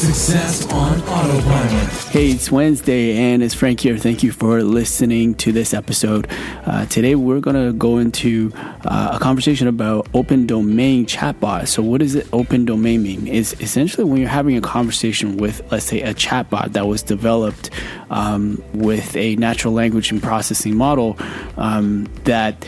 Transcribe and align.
Success 0.00 0.66
on 0.72 0.98
Autopilot. 1.02 1.92
Hey, 2.08 2.30
it's 2.30 2.50
Wednesday 2.50 3.18
and 3.18 3.42
it's 3.42 3.52
Frank 3.52 3.80
here. 3.80 3.98
Thank 3.98 4.22
you 4.22 4.32
for 4.32 4.62
listening 4.62 5.34
to 5.34 5.52
this 5.52 5.74
episode. 5.74 6.26
Uh, 6.64 6.86
today 6.86 7.16
we're 7.16 7.40
going 7.40 7.66
to 7.66 7.74
go 7.74 7.98
into 7.98 8.50
uh, 8.56 9.10
a 9.12 9.18
conversation 9.18 9.68
about 9.68 10.08
open 10.14 10.46
domain 10.46 11.04
chatbot. 11.04 11.68
So, 11.68 11.82
what 11.82 12.00
does 12.00 12.16
open 12.32 12.64
domain 12.64 13.02
mean? 13.02 13.28
It's 13.28 13.52
essentially 13.60 14.04
when 14.04 14.22
you're 14.22 14.30
having 14.30 14.56
a 14.56 14.62
conversation 14.62 15.36
with, 15.36 15.60
let's 15.70 15.84
say, 15.84 16.00
a 16.00 16.14
chatbot 16.14 16.72
that 16.72 16.86
was 16.86 17.02
developed 17.02 17.68
um, 18.08 18.64
with 18.72 19.14
a 19.16 19.36
natural 19.36 19.74
language 19.74 20.10
and 20.12 20.22
processing 20.22 20.76
model 20.76 21.18
um, 21.58 22.04
that 22.24 22.66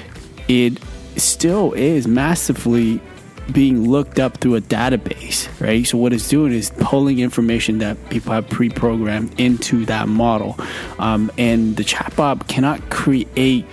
it 0.48 0.78
still 1.16 1.72
is 1.72 2.06
massively 2.06 3.00
being 3.52 3.88
looked 3.88 4.18
up 4.18 4.38
through 4.38 4.56
a 4.56 4.60
database, 4.60 5.48
right? 5.60 5.86
So 5.86 5.98
what 5.98 6.12
it's 6.12 6.28
doing 6.28 6.52
is 6.52 6.70
pulling 6.78 7.18
information 7.18 7.78
that 7.78 7.96
people 8.10 8.32
have 8.32 8.48
pre-programmed 8.48 9.38
into 9.38 9.84
that 9.86 10.08
model, 10.08 10.56
um, 10.98 11.30
and 11.38 11.76
the 11.76 11.84
chatbot 11.84 12.48
cannot 12.48 12.90
create 12.90 13.66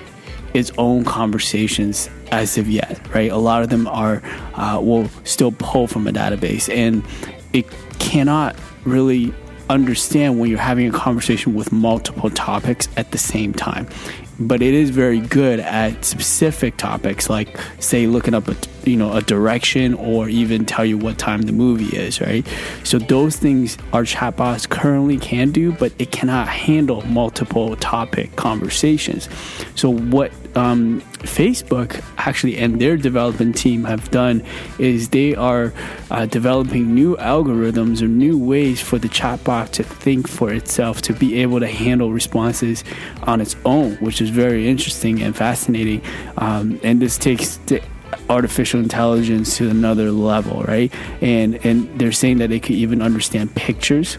its 0.53 0.71
own 0.77 1.05
conversations 1.05 2.09
as 2.31 2.57
of 2.57 2.69
yet, 2.69 2.99
right? 3.13 3.31
A 3.31 3.37
lot 3.37 3.61
of 3.63 3.69
them 3.69 3.87
are 3.87 4.21
uh, 4.55 4.79
will 4.81 5.07
still 5.23 5.51
pull 5.51 5.87
from 5.87 6.07
a 6.07 6.11
database, 6.11 6.73
and 6.73 7.03
it 7.53 7.65
cannot 7.99 8.55
really 8.83 9.33
understand 9.69 10.39
when 10.39 10.49
you're 10.49 10.59
having 10.59 10.87
a 10.87 10.91
conversation 10.91 11.53
with 11.53 11.71
multiple 11.71 12.29
topics 12.29 12.87
at 12.97 13.11
the 13.11 13.17
same 13.17 13.53
time. 13.53 13.87
But 14.39 14.61
it 14.61 14.73
is 14.73 14.89
very 14.89 15.19
good 15.19 15.59
at 15.59 16.05
specific 16.05 16.77
topics, 16.77 17.29
like 17.29 17.59
say 17.79 18.07
looking 18.07 18.33
up 18.33 18.47
a 18.47 18.55
you 18.85 18.95
know 18.95 19.13
a 19.13 19.21
direction 19.21 19.93
or 19.95 20.29
even 20.29 20.65
tell 20.65 20.85
you 20.85 20.97
what 20.97 21.17
time 21.17 21.43
the 21.43 21.51
movie 21.51 21.95
is, 21.95 22.21
right? 22.21 22.47
So 22.83 22.99
those 22.99 23.35
things 23.35 23.77
our 23.93 24.03
chatbots 24.03 24.67
currently 24.67 25.17
can 25.17 25.51
do, 25.51 25.71
but 25.73 25.93
it 25.99 26.11
cannot 26.11 26.47
handle 26.47 27.01
multiple 27.03 27.75
topic 27.77 28.35
conversations. 28.35 29.27
So 29.75 29.89
what 29.89 30.31
um, 30.55 31.03
Facebook 31.19 32.03
actually 32.17 32.57
and 32.57 32.79
their 32.79 32.97
development 32.97 33.57
team 33.57 33.83
have 33.83 34.09
done 34.11 34.43
is 34.77 35.09
they 35.09 35.35
are 35.35 35.73
uh, 36.11 36.25
developing 36.25 36.93
new 36.93 37.15
algorithms 37.17 38.01
or 38.01 38.07
new 38.07 38.37
ways 38.37 38.81
for 38.81 38.97
the 38.97 39.09
chatbot 39.09 39.71
to 39.71 39.83
think 39.83 40.27
for 40.27 40.51
itself 40.51 41.01
to 41.03 41.13
be 41.13 41.41
able 41.41 41.59
to 41.59 41.67
handle 41.67 42.11
responses 42.11 42.83
on 43.23 43.41
its 43.41 43.55
own, 43.65 43.95
which 43.97 44.21
is 44.21 44.29
very 44.29 44.67
interesting 44.67 45.21
and 45.21 45.35
fascinating. 45.35 46.01
Um, 46.37 46.79
and 46.83 47.01
this 47.01 47.17
takes 47.17 47.57
the 47.67 47.81
artificial 48.29 48.79
intelligence 48.79 49.57
to 49.57 49.69
another 49.69 50.11
level, 50.11 50.63
right? 50.63 50.93
And 51.21 51.63
and 51.65 51.99
they're 51.99 52.11
saying 52.11 52.37
that 52.39 52.49
they 52.49 52.59
could 52.59 52.75
even 52.75 53.01
understand 53.01 53.55
pictures 53.55 54.17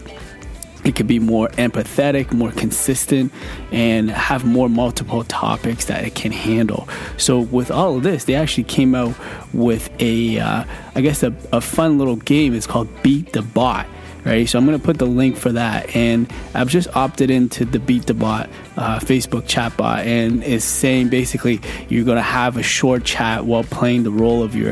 it 0.83 0.95
could 0.95 1.07
be 1.07 1.19
more 1.19 1.47
empathetic, 1.49 2.31
more 2.31 2.51
consistent, 2.51 3.31
and 3.71 4.09
have 4.11 4.45
more 4.45 4.69
multiple 4.69 5.23
topics 5.23 5.85
that 5.85 6.03
it 6.03 6.15
can 6.15 6.31
handle. 6.31 6.87
So, 7.17 7.39
with 7.39 7.71
all 7.71 7.97
of 7.97 8.03
this, 8.03 8.25
they 8.25 8.35
actually 8.35 8.65
came 8.65 8.95
out 8.95 9.15
with 9.53 9.89
a, 9.99 10.39
uh, 10.39 10.63
I 10.95 11.01
guess, 11.01 11.23
a, 11.23 11.33
a 11.51 11.61
fun 11.61 11.97
little 11.97 12.15
game. 12.17 12.53
It's 12.53 12.67
called 12.67 12.89
Beat 13.03 13.33
the 13.33 13.41
Bot 13.41 13.87
right? 14.23 14.47
So 14.47 14.59
I'm 14.59 14.65
going 14.65 14.79
to 14.79 14.83
put 14.83 14.97
the 14.97 15.05
link 15.05 15.35
for 15.35 15.51
that. 15.51 15.95
And 15.95 16.31
I've 16.53 16.69
just 16.69 16.95
opted 16.95 17.31
into 17.31 17.65
the 17.65 17.79
Beat 17.79 18.05
the 18.05 18.13
Bot 18.13 18.49
uh, 18.77 18.99
Facebook 18.99 19.43
chatbot, 19.43 20.05
and 20.05 20.43
it's 20.43 20.65
saying 20.65 21.09
basically 21.09 21.61
you're 21.89 22.05
going 22.05 22.17
to 22.17 22.21
have 22.21 22.57
a 22.57 22.63
short 22.63 23.03
chat 23.03 23.45
while 23.45 23.63
playing 23.63 24.03
the 24.03 24.11
role 24.11 24.43
of 24.43 24.55
your 24.55 24.71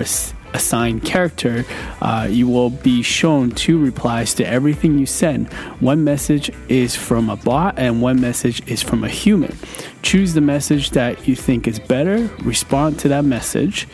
assigned 0.54 1.04
character, 1.04 1.66
uh, 2.02 2.28
you 2.30 2.48
will 2.48 2.70
be 2.70 3.02
shown 3.02 3.52
two 3.52 3.78
replies 3.84 4.34
to 4.36 4.48
everything 4.48 4.98
you 4.98 5.06
send. 5.06 5.52
One 5.80 6.04
message 6.04 6.52
is 6.68 6.96
from 6.96 7.30
a 7.30 7.36
bot, 7.36 7.78
and 7.78 8.02
one 8.02 8.20
message 8.22 8.68
is 8.68 8.82
from 8.82 9.04
a 9.04 9.10
human. 9.10 9.58
Choose 10.02 10.34
the 10.34 10.42
message 10.42 10.92
that 10.92 11.28
you 11.28 11.36
think 11.36 11.68
is 11.68 11.80
better, 11.80 12.30
respond 12.44 13.00
to 13.00 13.10
that 13.10 13.26
message. 13.26 13.88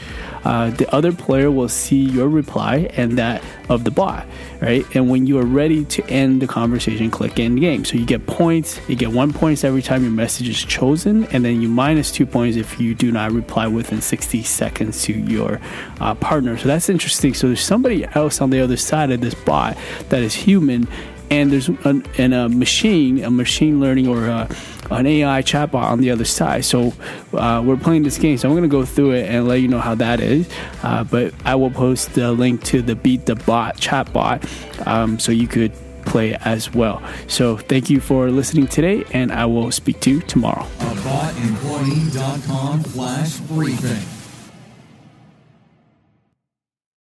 Uh, 0.45 0.69
the 0.69 0.93
other 0.93 1.11
player 1.11 1.49
will 1.49 1.67
see 1.67 2.01
your 2.01 2.29
reply 2.29 2.87
and 2.95 3.17
that 3.17 3.43
of 3.67 3.83
the 3.83 3.89
bot, 3.89 4.27
right? 4.61 4.85
And 4.95 5.09
when 5.09 5.25
you 5.25 5.39
are 5.39 5.45
ready 5.45 5.83
to 5.85 6.05
end 6.05 6.39
the 6.39 6.45
conversation, 6.45 7.09
click 7.09 7.39
end 7.39 7.59
game. 7.59 7.83
So 7.83 7.97
you 7.97 8.05
get 8.05 8.27
points. 8.27 8.79
You 8.87 8.95
get 8.95 9.11
one 9.11 9.33
points 9.33 9.63
every 9.63 9.81
time 9.81 10.03
your 10.03 10.11
message 10.11 10.47
is 10.47 10.63
chosen, 10.63 11.25
and 11.25 11.43
then 11.43 11.63
you 11.63 11.67
minus 11.67 12.11
two 12.11 12.27
points 12.27 12.57
if 12.57 12.79
you 12.79 12.93
do 12.93 13.11
not 13.11 13.31
reply 13.31 13.65
within 13.65 14.01
60 14.01 14.43
seconds 14.43 15.01
to 15.05 15.13
your 15.13 15.59
uh, 15.99 16.13
partner. 16.13 16.44
So 16.57 16.67
that's 16.67 16.89
interesting. 16.89 17.33
So 17.33 17.47
there's 17.47 17.61
somebody 17.61 18.05
else 18.13 18.41
on 18.41 18.49
the 18.49 18.61
other 18.61 18.77
side 18.77 19.11
of 19.11 19.21
this 19.21 19.33
bot 19.33 19.77
that 20.09 20.21
is 20.21 20.33
human 20.33 20.87
and 21.29 21.51
there's 21.51 21.69
an, 21.69 22.05
and 22.17 22.33
a 22.33 22.49
machine, 22.49 23.23
a 23.23 23.31
machine 23.31 23.79
learning 23.79 24.07
or 24.07 24.27
a, 24.27 24.49
an 24.91 25.07
AI 25.07 25.41
chatbot 25.41 25.83
on 25.83 25.99
the 25.99 26.11
other 26.11 26.25
side. 26.25 26.65
So 26.65 26.93
uh, 27.33 27.63
we're 27.65 27.77
playing 27.77 28.03
this 28.03 28.17
game. 28.17 28.37
So 28.37 28.47
I'm 28.47 28.53
going 28.53 28.63
to 28.63 28.69
go 28.69 28.85
through 28.85 29.13
it 29.13 29.29
and 29.29 29.47
let 29.47 29.61
you 29.61 29.67
know 29.67 29.79
how 29.79 29.95
that 29.95 30.19
is. 30.19 30.47
Uh, 30.83 31.03
but 31.03 31.33
I 31.43 31.55
will 31.55 31.71
post 31.71 32.13
the 32.13 32.31
link 32.31 32.63
to 32.65 32.81
the 32.81 32.95
Beat 32.95 33.25
the 33.25 33.35
Bot 33.35 33.77
chatbot 33.77 34.85
um, 34.85 35.19
so 35.19 35.31
you 35.31 35.47
could 35.47 35.73
play 36.05 36.35
as 36.35 36.73
well. 36.73 37.01
So 37.27 37.57
thank 37.57 37.89
you 37.89 37.99
for 37.99 38.29
listening 38.29 38.67
today, 38.67 39.03
and 39.11 39.31
I 39.31 39.47
will 39.47 39.71
speak 39.71 39.99
to 40.01 40.11
you 40.11 40.21
tomorrow. 40.21 40.67
AboutEmployee.com 40.77 42.83
slash 42.83 43.37
briefing. 43.39 44.14